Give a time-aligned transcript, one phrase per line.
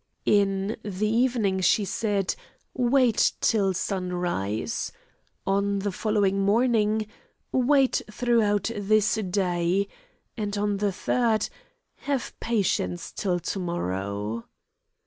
[0.25, 2.33] In the evening she said:
[2.73, 4.91] "Wait till sunrise:"
[5.45, 7.05] on the following morning
[7.51, 9.87] "Wait throughout this day,"
[10.35, 11.47] and on the third,
[11.97, 14.47] "Have patience till to morrow."